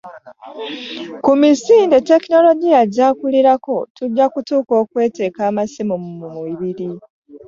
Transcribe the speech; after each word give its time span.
ku 1.23 1.31
misinde 1.41 1.97
tekinologiya 2.07 2.81
gy'akulirako 2.93 3.75
tujja 3.95 4.25
kutuuka 4.33 4.73
okweteeka 4.83 5.39
amasimu 5.49 5.95
mu 6.19 6.27
mibiri. 6.45 6.87